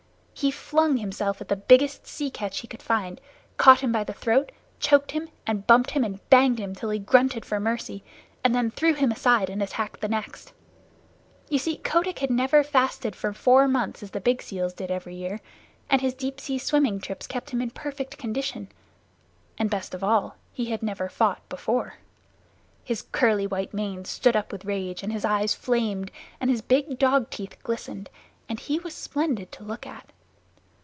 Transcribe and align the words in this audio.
He 0.33 0.49
flung 0.49 0.97
himself 0.97 1.39
at 1.39 1.49
the 1.49 1.55
biggest 1.55 2.07
sea 2.07 2.31
catch 2.31 2.61
he 2.61 2.67
could 2.67 2.81
find, 2.81 3.21
caught 3.57 3.81
him 3.81 3.91
by 3.91 4.03
the 4.03 4.11
throat, 4.13 4.51
choked 4.79 5.11
him 5.11 5.29
and 5.45 5.67
bumped 5.67 5.91
him 5.91 6.03
and 6.03 6.19
banged 6.31 6.57
him 6.57 6.73
till 6.73 6.89
he 6.89 6.97
grunted 6.97 7.45
for 7.45 7.59
mercy, 7.59 8.03
and 8.43 8.55
then 8.55 8.71
threw 8.71 8.95
him 8.95 9.11
aside 9.11 9.51
and 9.51 9.61
attacked 9.61 10.01
the 10.01 10.07
next. 10.07 10.51
You 11.47 11.59
see, 11.59 11.77
Kotick 11.77 12.17
had 12.17 12.31
never 12.31 12.63
fasted 12.63 13.15
for 13.15 13.33
four 13.33 13.67
months 13.67 14.01
as 14.01 14.09
the 14.09 14.19
big 14.19 14.41
seals 14.41 14.73
did 14.73 14.89
every 14.89 15.13
year, 15.13 15.41
and 15.91 16.01
his 16.01 16.15
deep 16.15 16.39
sea 16.41 16.57
swimming 16.57 16.99
trips 16.99 17.27
kept 17.27 17.51
him 17.51 17.61
in 17.61 17.69
perfect 17.69 18.17
condition, 18.17 18.67
and, 19.59 19.69
best 19.69 19.93
of 19.93 20.03
all, 20.03 20.37
he 20.53 20.71
had 20.71 20.81
never 20.81 21.07
fought 21.07 21.47
before. 21.49 21.97
His 22.83 23.03
curly 23.11 23.45
white 23.45 23.75
mane 23.75 24.05
stood 24.05 24.35
up 24.35 24.51
with 24.51 24.65
rage, 24.65 25.03
and 25.03 25.13
his 25.13 25.23
eyes 25.25 25.53
flamed, 25.53 26.09
and 26.39 26.49
his 26.49 26.63
big 26.63 26.97
dog 26.97 27.29
teeth 27.29 27.61
glistened, 27.61 28.09
and 28.49 28.59
he 28.59 28.79
was 28.79 28.95
splendid 28.95 29.51
to 29.51 29.63
look 29.63 29.85
at. 29.85 30.11